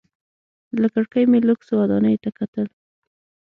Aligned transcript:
له 0.81 0.87
کړکۍ 0.93 1.23
مې 1.31 1.39
لوکسو 1.49 1.73
ودانیو 1.81 2.21
ته 2.23 2.29
کتل. 2.37 2.67